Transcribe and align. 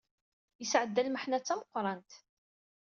Yesɛedda 0.59 1.01
lmeḥna 1.07 1.37
d 1.41 1.43
tameqrant. 1.47 2.11